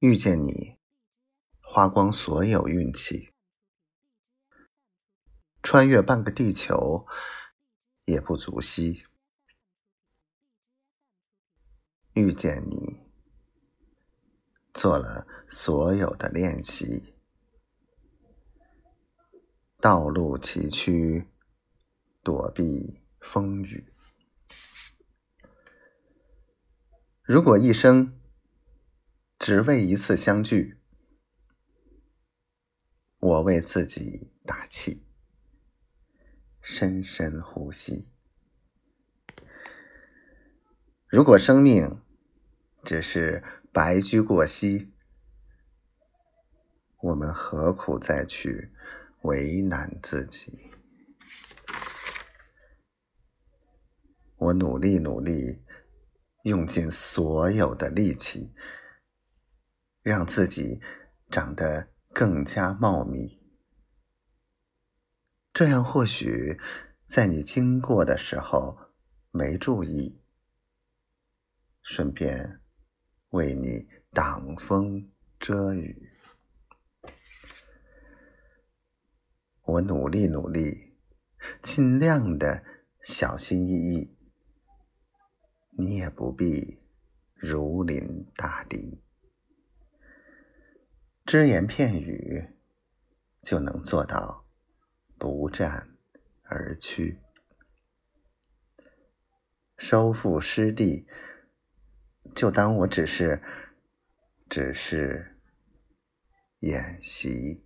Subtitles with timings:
[0.00, 0.78] 遇见你，
[1.60, 3.34] 花光所有运气，
[5.62, 7.06] 穿越半个地球
[8.06, 9.04] 也不足惜。
[12.14, 13.00] 遇见你，
[14.72, 17.14] 做了所有的练习，
[19.82, 21.26] 道路崎岖，
[22.22, 23.92] 躲避风雨。
[27.22, 28.18] 如果一生
[29.40, 30.76] 只为一次相聚，
[33.18, 35.02] 我为自己打气，
[36.60, 38.06] 深深呼吸。
[41.06, 42.02] 如果生命
[42.84, 43.42] 只是
[43.72, 44.92] 白驹过隙，
[47.00, 48.70] 我们何苦再去
[49.22, 50.70] 为难自己？
[54.36, 55.62] 我努力努力，
[56.42, 58.52] 用尽所有的力气，
[60.02, 60.80] 让自己
[61.30, 63.40] 长得更加茂密。
[65.52, 66.58] 这样或许
[67.06, 68.78] 在你经过的时候
[69.30, 70.20] 没注意。
[71.82, 72.60] 顺便
[73.30, 76.10] 为你挡风遮雨，
[79.62, 80.94] 我努力努力，
[81.62, 82.62] 尽量的
[83.02, 84.16] 小心翼翼，
[85.70, 86.78] 你也不必
[87.34, 89.02] 如临大敌，
[91.30, 92.44] 只言片语
[93.40, 94.48] 就能做到
[95.16, 95.96] 不战
[96.42, 97.20] 而屈，
[99.76, 101.06] 收复失地。
[102.34, 103.40] 就当我只是，
[104.48, 105.40] 只是
[106.58, 107.64] 演习。